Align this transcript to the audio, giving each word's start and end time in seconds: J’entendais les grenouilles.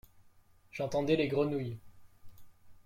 J’entendais 0.71 1.15
les 1.15 1.27
grenouilles. 1.27 1.77